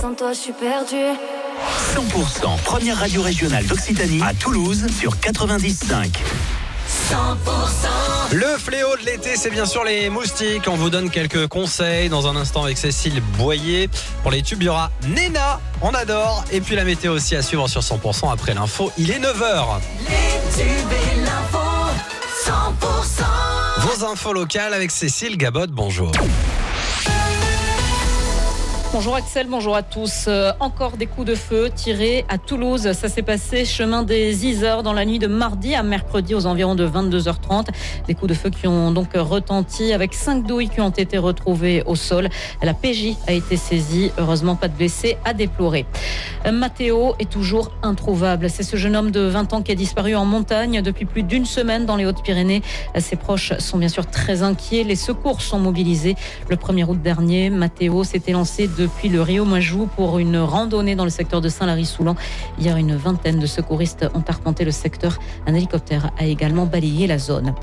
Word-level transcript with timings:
Sans 0.00 0.14
toi, 0.14 0.32
je 0.32 0.38
suis 0.38 0.52
perdue. 0.52 0.94
100% 1.94 2.62
première 2.64 2.98
radio 2.98 3.20
régionale 3.20 3.66
d'Occitanie 3.66 4.22
à 4.22 4.32
Toulouse 4.32 4.86
sur 4.96 5.18
95. 5.18 6.10
Le 8.32 8.58
fléau 8.58 8.96
de 8.96 9.04
l'été, 9.04 9.34
c'est 9.36 9.50
bien 9.50 9.66
sûr 9.66 9.82
les 9.82 10.08
moustiques. 10.08 10.68
On 10.68 10.76
vous 10.76 10.90
donne 10.90 11.10
quelques 11.10 11.48
conseils 11.48 12.08
dans 12.08 12.28
un 12.28 12.36
instant 12.36 12.62
avec 12.62 12.78
Cécile 12.78 13.20
Boyer. 13.38 13.90
Pour 14.22 14.30
les 14.30 14.42
tubes, 14.42 14.62
il 14.62 14.66
y 14.66 14.68
aura 14.68 14.90
Nena, 15.08 15.60
on 15.80 15.90
adore. 15.90 16.44
Et 16.52 16.60
puis 16.60 16.76
la 16.76 16.84
météo 16.84 17.14
aussi 17.14 17.34
à 17.34 17.42
suivre 17.42 17.66
sur 17.68 17.80
100% 17.80 18.32
après 18.32 18.54
l'info. 18.54 18.92
Il 18.98 19.10
est 19.10 19.18
9h. 19.18 19.80
Vos 23.78 24.04
infos 24.04 24.32
locales 24.32 24.74
avec 24.74 24.90
Cécile 24.90 25.36
Gabot, 25.36 25.66
bonjour. 25.68 26.12
Bonjour 28.90 29.16
Axel, 29.16 29.48
bonjour 29.50 29.76
à 29.76 29.82
tous. 29.82 30.24
Euh, 30.28 30.50
encore 30.60 30.96
des 30.96 31.06
coups 31.06 31.26
de 31.26 31.34
feu 31.34 31.68
tirés 31.72 32.24
à 32.30 32.38
Toulouse. 32.38 32.90
Ça 32.92 33.08
s'est 33.10 33.22
passé 33.22 33.66
chemin 33.66 34.02
des 34.02 34.46
Isères 34.46 34.82
dans 34.82 34.94
la 34.94 35.04
nuit 35.04 35.18
de 35.18 35.26
mardi 35.26 35.74
à 35.74 35.82
mercredi 35.82 36.34
aux 36.34 36.46
environs 36.46 36.74
de 36.74 36.88
22h30. 36.88 37.66
Des 38.06 38.14
coups 38.14 38.30
de 38.30 38.34
feu 38.34 38.48
qui 38.48 38.66
ont 38.66 38.90
donc 38.90 39.10
retenti 39.14 39.92
avec 39.92 40.14
cinq 40.14 40.46
douilles 40.46 40.70
qui 40.70 40.80
ont 40.80 40.88
été 40.88 41.18
retrouvées 41.18 41.82
au 41.84 41.96
sol. 41.96 42.30
La 42.62 42.72
PJ 42.72 43.14
a 43.26 43.32
été 43.32 43.58
saisie. 43.58 44.10
Heureusement, 44.16 44.56
pas 44.56 44.68
de 44.68 44.74
blessés 44.74 45.18
à 45.22 45.34
déplorer. 45.34 45.84
Euh, 46.46 46.52
Matteo 46.52 47.14
est 47.18 47.30
toujours 47.30 47.72
introuvable. 47.82 48.48
C'est 48.48 48.62
ce 48.62 48.76
jeune 48.76 48.96
homme 48.96 49.10
de 49.10 49.20
20 49.20 49.52
ans 49.52 49.60
qui 49.60 49.70
a 49.70 49.74
disparu 49.74 50.16
en 50.16 50.24
montagne 50.24 50.80
depuis 50.80 51.04
plus 51.04 51.22
d'une 51.24 51.44
semaine 51.44 51.84
dans 51.84 51.96
les 51.96 52.06
Hautes-Pyrénées. 52.06 52.62
Euh, 52.96 53.00
Ses 53.00 53.16
proches 53.16 53.52
sont 53.58 53.76
bien 53.76 53.88
sûr 53.88 54.06
très 54.06 54.42
inquiets. 54.42 54.82
Les 54.82 54.96
secours 54.96 55.42
sont 55.42 55.58
mobilisés. 55.58 56.16
Le 56.48 56.56
1er 56.56 56.84
août 56.84 57.02
dernier, 57.02 57.50
Matteo 57.50 58.02
s'était 58.02 58.32
lancé 58.32 58.66
depuis 58.78 59.08
le 59.08 59.20
Rio 59.20 59.44
Majou 59.44 59.88
pour 59.96 60.18
une 60.20 60.38
randonnée 60.38 60.94
dans 60.94 61.04
le 61.04 61.10
secteur 61.10 61.40
de 61.40 61.48
Saint-Lary-Soulan. 61.48 62.14
Hier, 62.60 62.76
une 62.76 62.94
vingtaine 62.94 63.40
de 63.40 63.46
secouristes 63.46 64.06
ont 64.14 64.22
arpenté 64.28 64.64
le 64.64 64.70
secteur. 64.70 65.18
Un 65.46 65.54
hélicoptère 65.54 66.12
a 66.16 66.24
également 66.24 66.64
balayé 66.64 67.08
la 67.08 67.18
zone. 67.18 67.54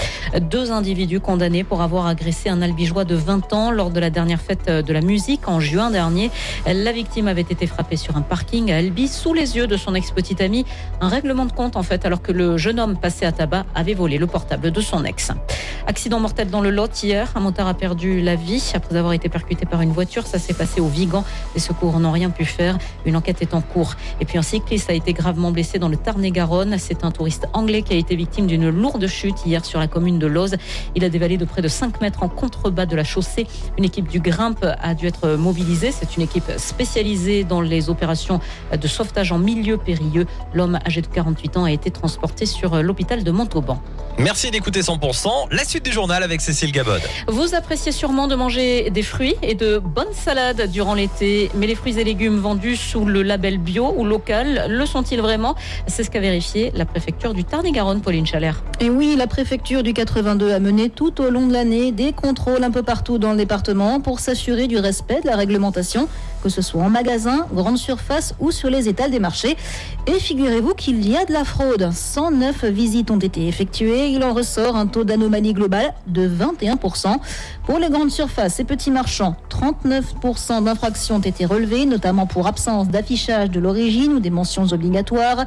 Deux 0.42 0.72
individus 0.72 1.22
condamnés 1.22 1.64
pour 1.64 1.82
avoir 1.82 2.06
agressé 2.08 2.50
un 2.50 2.62
albigeois 2.62 3.06
de 3.06 3.16
20 3.16 3.54
ans 3.54 3.72
lors 3.72 3.92
de 3.92 4.00
la 4.00 4.10
dernière 4.10 4.42
fête 4.42 4.70
de 4.70 4.94
la 4.94 5.02
musique 5.02 5.48
en 5.48 5.62
juin 5.62 5.90
dernier. 5.90 6.32
La 6.66 6.92
victime 6.92 7.30
avait 7.30 7.42
été 7.42 7.66
frappée 7.66 7.96
sur 7.98 8.18
un 8.18 8.22
parking 8.22 8.72
à 8.72 8.78
Albi 8.78 9.08
sous 9.08 9.34
les 9.34 9.56
yeux 9.56 9.68
de 9.68 9.78
son 9.78 9.96
ex-petite 9.96 10.42
amie. 10.42 10.66
Un 11.00 11.08
règlement 11.08 11.46
de 11.46 11.54
compte 11.54 11.78
en 11.78 11.84
fait 11.84 12.06
alors 12.06 12.22
que 12.22 12.34
le 12.34 12.58
jeune 12.58 12.80
homme 12.80 12.98
passé 12.98 13.26
à 13.26 13.32
tabac 13.32 13.66
avait 13.74 13.94
volé 13.94 14.18
le 14.18 14.28
portable 14.28 14.72
de 14.72 14.82
son 14.82 15.06
ex. 15.06 15.32
Accident 15.88 16.20
mortel 16.20 16.50
dans 16.50 16.62
le 16.62 16.72
Lot 16.72 17.04
hier. 17.04 17.32
Un 17.36 17.42
motard 17.42 17.68
a 17.68 17.76
perdu 17.76 18.20
la 18.20 18.36
vie 18.36 18.72
après 18.74 18.98
avoir 18.98 19.14
été 19.14 19.30
percuté 19.30 19.68
par 19.68 19.82
une 19.82 19.92
voiture. 19.92 20.26
Ça 20.26 20.40
s'est 20.40 20.56
passé 20.56 20.82
au 20.82 20.88
Vigan. 20.88 21.24
Les 21.54 21.60
secours 21.62 22.00
n'ont 22.00 22.12
rien 22.12 22.32
pu 22.32 22.44
faire. 22.44 22.80
Une 23.06 23.16
enquête 23.16 23.44
est 23.44 23.54
en 23.54 23.62
cours. 23.62 23.94
Et 24.20 24.26
puis 24.26 24.40
un 24.40 24.42
cycliste 24.42 24.90
a 24.90 24.94
été 24.94 25.14
gravement 25.14 25.52
blessé 25.52 25.78
dans 25.78 25.88
le 25.88 25.96
Tarn-et-Garonne. 25.96 26.78
C'est 26.80 27.04
un 27.04 27.12
touriste 27.12 27.48
anglais 27.54 27.84
qui 27.84 27.94
a 27.94 27.98
été 27.98 28.16
victime 28.16 28.48
d'une 28.48 28.68
lourde 28.70 29.06
chute 29.06 29.46
hier 29.46 29.64
sur 29.64 29.80
la 29.80 29.88
commune 29.88 30.18
de 30.18 30.26
Loz. 30.26 30.56
Il 30.96 31.04
a 31.04 31.10
dévalé 31.10 31.38
de 31.38 31.46
près 31.46 31.62
de 31.62 31.68
5 31.68 32.02
mètres 32.02 32.24
en 32.24 32.30
contrebas 32.30 32.88
de 32.88 32.96
la 32.96 33.04
chaussée. 33.04 33.46
Une 33.78 33.84
équipe 33.84 34.08
du 34.08 34.20
Grimpe 34.20 34.66
a 34.66 34.96
dû 34.96 35.06
être 35.06 35.36
mobilisée. 35.36 35.92
C'est 35.92 36.18
une 36.18 36.24
équipe 36.24 36.52
spécialisée 36.58 37.44
dans 37.44 37.62
les 37.62 37.92
opérations 37.92 38.40
de 38.76 38.88
sauvetage 38.88 39.32
en 39.32 39.38
milieu 39.38 39.78
périlleux. 39.78 40.26
L'homme 40.52 40.80
âgé 40.84 41.02
de 41.02 41.08
48 41.08 41.58
ans 41.58 41.66
a 41.66 41.72
été 41.72 41.92
transporté 41.92 42.48
sur 42.48 42.82
l'hôpital 42.82 43.24
de 43.24 43.30
Montauban. 43.30 43.80
Merci 44.18 44.50
d'écouter 44.50 44.82
100%. 44.82 45.28
La 45.52 45.66
suite 45.66 45.75
du 45.84 45.92
journal 45.92 46.24
avec 46.24 46.42
Cécile 46.42 46.72
Gabod. 46.72 47.02
Vous 47.28 47.54
appréciez 47.54 47.92
sûrement 47.92 48.28
de 48.28 48.36
manger 48.36 48.90
des 48.92 49.04
fruits 49.04 49.36
et 49.42 49.56
de 49.56 49.78
bonnes 49.78 50.14
salades 50.14 50.70
durant 50.72 50.94
l'été, 50.94 51.52
mais 51.56 51.68
les 51.68 51.76
fruits 51.76 52.00
et 52.00 52.04
légumes 52.04 52.40
vendus 52.40 52.78
sous 52.78 53.06
le 53.06 53.24
label 53.24 53.58
bio 53.58 53.94
ou 53.98 54.06
local, 54.06 54.68
le 54.70 54.86
sont-ils 54.86 55.22
vraiment? 55.22 55.56
C'est 55.88 56.04
ce 56.04 56.12
qu'a 56.12 56.20
vérifié 56.20 56.72
la 56.76 56.86
préfecture 56.86 57.34
du 57.34 57.44
Tarn-et-Garonne, 57.44 58.02
Pauline 58.02 58.26
Chalère. 58.26 58.64
Et 58.80 58.90
oui, 58.90 59.16
la 59.18 59.28
préfecture 59.28 59.84
du 59.84 59.94
82 59.94 60.52
a 60.52 60.60
mené 60.60 60.90
tout 60.90 61.22
au 61.22 61.30
long 61.30 61.48
de 61.48 61.54
l'année 61.54 61.92
des 61.92 62.14
contrôles 62.14 62.64
un 62.64 62.72
peu 62.72 62.84
partout 62.84 63.18
dans 63.18 63.32
le 63.32 63.38
département 63.38 64.00
pour 64.00 64.20
s'assurer 64.20 64.68
du 64.68 64.78
respect 64.78 65.22
de 65.22 65.28
la 65.28 65.36
réglementation, 65.36 66.08
que 66.46 66.50
ce 66.52 66.62
soit 66.62 66.84
en 66.84 66.92
magasin, 66.92 67.48
grande 67.52 67.80
surface 67.80 68.36
ou 68.40 68.52
sur 68.52 68.70
les 68.70 68.88
étals 68.88 69.10
des 69.10 69.18
marchés. 69.18 69.58
Et 70.06 70.20
figurez-vous 70.20 70.76
qu'il 70.76 71.10
y 71.10 71.18
a 71.18 71.26
de 71.26 71.34
la 71.34 71.44
fraude. 71.44 71.90
109 71.92 72.66
visites 72.66 73.10
ont 73.10 73.18
été 73.18 73.48
effectuées. 73.48 74.10
Il 74.10 74.24
en 74.24 74.32
ressort 74.32 74.76
un 74.76 74.86
taux 74.86 75.04
d'anomalie 75.04 75.54
globale 75.54 75.96
de 76.06 76.30
21%. 76.30 77.16
Pour 77.66 77.80
les 77.80 77.90
grandes 77.90 78.12
surfaces 78.12 78.60
et 78.60 78.64
petits 78.64 78.92
marchands, 78.92 79.36
39% 79.50 80.64
d'infractions 80.64 81.16
ont 81.16 81.20
été 81.20 81.48
relevées, 81.48 81.88
notamment 81.88 82.28
pour 82.28 82.46
absence 82.46 82.90
d'affichage 82.90 83.50
de 83.50 83.60
l'origine 83.60 84.14
ou 84.14 84.20
des 84.20 84.30
mentions 84.30 84.68
obligatoires. 84.72 85.46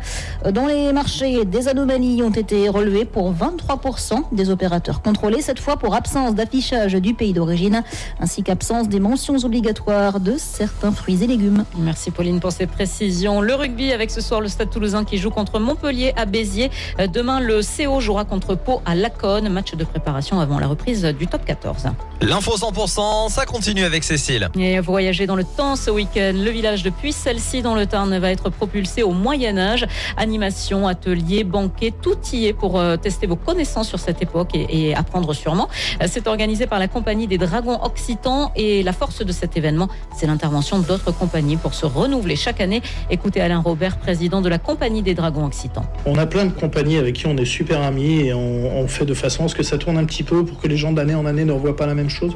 Dans 0.53 0.67
les 0.67 0.93
marchés, 0.93 1.45
des 1.45 1.69
anomalies 1.69 2.25
ont 2.25 2.31
été 2.31 2.69
relevées 2.69 3.05
pour 3.05 3.33
23% 3.33 4.25
des 4.33 4.51
opérateurs 4.51 5.01
contrôlés, 5.01 5.43
cette 5.43 5.61
fois 5.61 5.77
pour 5.77 5.95
absence 5.95 6.35
d'affichage 6.35 6.95
du 6.95 7.15
pays 7.15 7.33
d'origine, 7.33 7.85
ainsi 8.19 8.43
qu'absence 8.43 8.89
des 8.89 8.99
mentions 8.99 9.37
obligatoires 9.45 10.19
de 10.19 10.35
certains 10.39 10.88
fruits 10.93 11.23
et 11.23 11.27
légumes. 11.27 11.65
Merci 11.79 12.11
Pauline 12.11 12.41
pour 12.41 12.53
ces 12.53 12.67
précisions. 12.67 13.41
Le 13.41 13.55
rugby 13.55 13.93
avec 13.93 14.11
ce 14.11 14.21
soir 14.21 14.41
le 14.41 14.49
Stade 14.49 14.71
Toulousain 14.71 15.05
qui 15.05 15.19
joue 15.19 15.31
contre 15.31 15.59
Montpellier 15.59 16.13
à 16.17 16.25
Béziers. 16.25 16.71
Demain, 17.13 17.41
le 17.41 17.61
CO 17.63 18.01
jouera 18.01 18.25
contre 18.25 18.55
Pau 18.55 18.81
à 18.87 18.95
Laconne. 18.95 19.49
Match 19.49 19.75
de 19.75 19.85
préparation 19.85 20.41
avant 20.41 20.59
la 20.59 20.67
reprise 20.67 21.05
du 21.05 21.27
top 21.27 21.45
14. 21.45 21.85
L'info 22.21 22.57
100%, 22.57 23.31
ça 23.31 23.47
continue 23.47 23.85
avec 23.85 24.05
Cécile. 24.05 24.49
Et 24.57 24.81
voyager 24.81 25.27
dans 25.27 25.37
le 25.37 25.45
temps 25.45 25.77
ce 25.77 25.91
week-end. 25.91 26.33
Le 26.35 26.51
village 26.51 26.83
de 26.83 26.91
Puy-Celle-ci 26.91 27.63
dans 27.63 27.75
le 27.75 27.87
Tarn 27.87 28.17
va 28.19 28.31
être 28.31 28.51
propulsé 28.51 29.03
au 29.03 29.13
Moyen-Âge. 29.13 29.87
Animation, 30.17 30.89
atelier, 30.89 31.45
banquet, 31.45 31.93
tout 32.03 32.17
y 32.33 32.47
est 32.47 32.53
pour 32.53 32.79
euh, 32.79 32.97
tester 32.97 33.27
vos 33.27 33.37
connaissances 33.37 33.89
sur 33.89 33.99
cette 33.99 34.21
époque 34.23 34.55
et, 34.55 34.89
et 34.89 34.95
apprendre 34.95 35.33
sûrement. 35.35 35.69
Euh, 36.03 36.07
C'est 36.11 36.27
organisé 36.27 36.67
par 36.67 36.79
la 36.79 36.89
compagnie 36.89 37.27
des 37.27 37.39
Dragons 37.39 37.79
Occitans 37.83 38.51
et 38.57 38.83
la 38.83 38.93
force 38.93 39.25
de 39.25 39.33
cet 39.33 39.57
événement, 39.57 39.89
c'est 40.17 40.27
l'intervention 40.27 40.78
d'autres 40.83 41.13
compagnies 41.13 41.57
pour 41.57 41.75
se 41.75 41.87
renouveler 41.87 42.37
chaque 42.37 42.61
année. 42.61 42.83
Écoutez 43.11 43.41
Alain 43.41 43.61
Robert, 43.61 43.99
président 43.99 44.41
de 44.41 44.49
la 44.49 44.59
compagnie 44.59 45.03
des 45.03 45.15
Dragons 45.15 45.47
Occitans. 45.47 45.85
On 46.07 46.17
a 46.17 46.27
plein 46.27 46.47
de 46.47 46.53
compagnies 46.53 46.97
avec 46.97 47.15
qui 47.15 47.27
on 47.27 47.37
est 47.37 47.45
super 47.45 47.83
amis 47.83 48.21
et 48.21 48.35
on, 48.35 48.87
fait 48.89 49.05
de 49.05 49.15
façon 49.15 49.45
à 49.45 49.49
ce 49.49 49.55
que 49.55 49.63
ça 49.63 49.77
tourne 49.77 49.99
un 49.99 50.05
petit 50.05 50.23
peu 50.23 50.45
pour 50.45 50.59
que 50.59 50.67
les 50.67 50.79
gens 50.79 50.93
d'année 50.93 51.15
en 51.15 51.27
année 51.27 51.45
ne 51.45 51.53
revoient 51.53 51.77
pas 51.77 51.87
la 51.87 51.95
même 51.95 52.09
chose. 52.09 52.33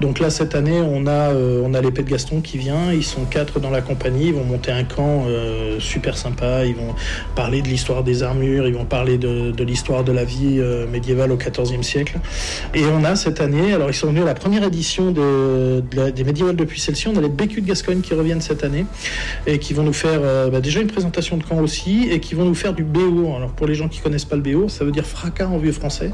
Donc 0.00 0.18
là, 0.18 0.28
cette 0.28 0.54
année, 0.54 0.78
on 0.78 1.06
a, 1.06 1.32
euh, 1.32 1.62
on 1.64 1.72
a 1.72 1.80
l'épée 1.80 2.02
de 2.02 2.10
Gaston 2.10 2.42
qui 2.42 2.58
vient. 2.58 2.92
Ils 2.92 3.04
sont 3.04 3.24
quatre 3.24 3.60
dans 3.60 3.70
la 3.70 3.80
compagnie. 3.80 4.26
Ils 4.26 4.34
vont 4.34 4.44
monter 4.44 4.72
un 4.72 4.84
camp 4.84 5.24
euh, 5.26 5.80
super 5.80 6.18
sympa. 6.18 6.66
Ils 6.66 6.74
vont 6.74 6.94
parler 7.34 7.62
de 7.62 7.68
l'histoire 7.68 8.04
des 8.04 8.22
armures. 8.22 8.68
Ils 8.68 8.74
vont 8.74 8.84
parler 8.84 9.16
de, 9.16 9.54
l'histoire 9.64 10.04
de 10.04 10.12
la 10.12 10.24
vie 10.24 10.58
euh, 10.58 10.86
médiévale 10.86 11.32
au 11.32 11.36
XIVe 11.36 11.82
siècle. 11.82 12.18
Et 12.74 12.84
on 12.84 13.04
a 13.04 13.16
cette 13.16 13.40
année, 13.40 13.72
alors 13.72 13.88
ils 13.88 13.94
sont 13.94 14.08
venus 14.08 14.22
à 14.22 14.26
la 14.26 14.34
première 14.34 14.64
édition 14.64 15.12
des 15.12 16.24
médiévales 16.24 16.56
depuis 16.56 16.80
celle-ci. 16.80 17.08
On 17.08 17.16
a 17.16 17.20
les 17.20 17.28
bécus 17.28 17.62
de 17.62 17.68
Gascogne 17.76 18.00
qui 18.00 18.14
reviennent 18.14 18.40
cette 18.40 18.64
année 18.64 18.86
et 19.46 19.58
qui 19.58 19.74
vont 19.74 19.82
nous 19.82 19.92
faire 19.92 20.20
euh, 20.22 20.48
bah, 20.48 20.62
déjà 20.62 20.80
une 20.80 20.86
présentation 20.86 21.36
de 21.36 21.42
camp 21.42 21.58
aussi 21.58 22.08
et 22.10 22.20
qui 22.20 22.34
vont 22.34 22.46
nous 22.46 22.54
faire 22.54 22.72
du 22.72 22.84
BO. 22.84 23.34
Alors 23.36 23.50
pour 23.50 23.66
les 23.66 23.74
gens 23.74 23.86
qui 23.88 24.00
connaissent 24.00 24.24
pas 24.24 24.36
le 24.36 24.40
BO, 24.40 24.70
ça 24.70 24.82
veut 24.82 24.92
dire 24.92 25.04
fracas 25.04 25.46
en 25.46 25.58
vieux 25.58 25.72
français. 25.72 26.10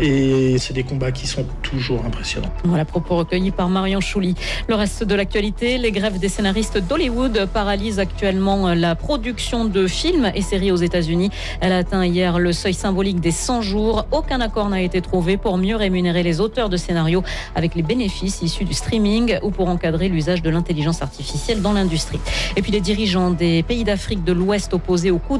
Et 0.00 0.58
c'est 0.58 0.74
des 0.74 0.82
combats 0.82 1.12
qui 1.12 1.28
sont 1.28 1.46
toujours 1.62 2.04
impressionnants. 2.04 2.52
Voilà, 2.64 2.84
propos 2.84 3.14
recueillis 3.14 3.52
par 3.52 3.68
Marion 3.68 4.00
Chouli. 4.00 4.34
Le 4.68 4.74
reste 4.74 5.04
de 5.04 5.14
l'actualité, 5.14 5.78
les 5.78 5.92
grèves 5.92 6.18
des 6.18 6.28
scénaristes 6.28 6.78
d'Hollywood 6.78 7.46
paralysent 7.52 8.00
actuellement 8.00 8.74
la 8.74 8.96
production 8.96 9.64
de 9.64 9.86
films 9.86 10.32
et 10.34 10.42
séries 10.42 10.72
aux 10.72 10.76
États-Unis. 10.76 11.30
Elle 11.60 11.70
a 11.70 11.78
atteint 11.78 12.04
hier 12.04 12.40
le 12.40 12.52
seuil 12.52 12.74
symbolique 12.74 13.20
des 13.20 13.30
100 13.30 13.62
jours. 13.62 14.06
Aucun 14.10 14.40
accord 14.40 14.68
n'a 14.68 14.82
été 14.82 15.00
trouvé 15.00 15.36
pour 15.36 15.58
mieux 15.58 15.76
rémunérer 15.76 16.24
les 16.24 16.40
auteurs 16.40 16.68
de 16.68 16.76
scénarios 16.76 17.22
avec 17.54 17.76
les 17.76 17.82
bénéfices 17.84 18.42
issus 18.42 18.64
du 18.64 18.74
streaming 18.74 19.38
ou 19.42 19.50
pour 19.52 19.68
encadrer 19.68 20.08
l'usage 20.08 20.42
de 20.42 20.50
l'intelligence 20.50 20.77
artificielle 21.02 21.60
dans 21.60 21.72
l'industrie. 21.72 22.20
Et 22.56 22.62
puis 22.62 22.72
les 22.72 22.80
dirigeants 22.80 23.30
des 23.30 23.62
pays 23.62 23.84
d'Afrique 23.84 24.24
de 24.24 24.32
l'Ouest 24.32 24.74
opposés 24.74 25.10
au 25.10 25.18
coup 25.18 25.36